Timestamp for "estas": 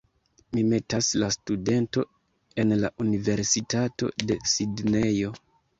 0.77-1.09